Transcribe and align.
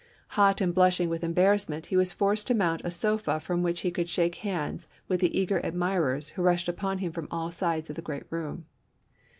Hot 0.29 0.61
and 0.61 0.73
blushing 0.73 1.09
with 1.09 1.23
embarrassment 1.23 1.85
he 1.85 1.95
was 1.95 2.11
forced 2.11 2.47
to 2.47 2.55
mount 2.55 2.81
a 2.83 2.89
sofa 2.89 3.39
from 3.39 3.61
which 3.61 3.81
he 3.81 3.91
could 3.91 4.09
shake 4.09 4.33
hands 4.41 4.87
with 5.07 5.19
the 5.19 5.39
eager 5.39 5.61
admh' 5.63 5.99
ers 6.01 6.29
who 6.29 6.41
rushed 6.41 6.67
upon 6.67 6.97
him 6.97 7.11
from 7.11 7.27
all 7.29 7.51
sides 7.51 7.87
of 7.87 7.95
the 7.95 8.01
great 8.01 8.23
room. 8.31 8.65